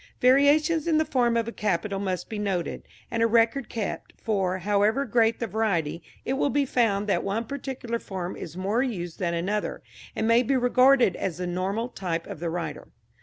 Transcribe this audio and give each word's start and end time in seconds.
Variations 0.19 0.87
in 0.87 0.97
the 0.97 1.05
form 1.05 1.37
of 1.37 1.47
a 1.47 1.51
capital 1.51 1.99
must 1.99 2.27
be 2.27 2.39
noted, 2.39 2.87
and 3.11 3.21
a 3.21 3.27
record 3.27 3.69
kept, 3.69 4.13
for, 4.19 4.57
however 4.57 5.05
great 5.05 5.39
the 5.39 5.45
variety, 5.45 6.01
it 6.25 6.33
will 6.33 6.49
be 6.49 6.65
found 6.65 7.05
that 7.05 7.23
one 7.23 7.45
particular 7.45 7.99
form 7.99 8.35
is 8.35 8.57
more 8.57 8.81
used 8.81 9.19
than 9.19 9.35
another, 9.35 9.83
and 10.15 10.27
may 10.27 10.41
be 10.41 10.57
regarded 10.57 11.15
as 11.15 11.37
the 11.37 11.45
normal 11.45 11.87
type 11.87 12.25
of 12.25 12.39
the 12.39 12.49
writer. 12.49 12.87